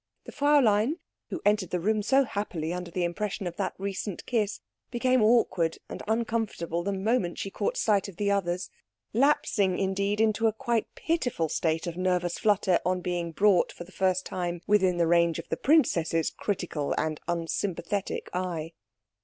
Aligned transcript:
The 0.23 0.31
Fräulein, 0.31 0.97
who 1.29 1.41
entered 1.45 1.69
the 1.69 1.79
room 1.79 2.01
so 2.01 2.23
happily 2.23 2.73
under 2.73 2.89
the 2.89 3.03
impression 3.03 3.45
of 3.45 3.55
that 3.57 3.75
recent 3.77 4.25
kiss, 4.25 4.59
became 4.89 5.21
awkward 5.21 5.77
and 5.89 6.01
uncomfortable 6.07 6.81
the 6.81 6.91
moment 6.91 7.37
she 7.37 7.51
caught 7.51 7.77
sight 7.77 8.07
of 8.07 8.15
the 8.17 8.31
others; 8.31 8.71
lapsing, 9.13 9.77
indeed, 9.77 10.19
into 10.19 10.47
a 10.47 10.53
quite 10.53 10.87
pitiful 10.95 11.49
state 11.49 11.85
of 11.85 11.97
nervous 11.97 12.39
flutter 12.39 12.79
on 12.83 13.01
being 13.01 13.31
brought 13.31 13.71
for 13.71 13.83
the 13.83 13.91
first 13.91 14.25
time 14.25 14.61
within 14.65 14.97
the 14.97 15.05
range 15.05 15.37
of 15.37 15.47
the 15.49 15.55
princess's 15.55 16.31
critical 16.31 16.95
and 16.97 17.19
unsympathetic 17.27 18.27
eye. 18.33 18.71